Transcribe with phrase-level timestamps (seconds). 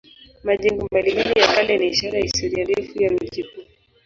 [0.43, 3.63] Majengo mbalimbali ya kale ni ishara ya historia ndefu ya mji huu.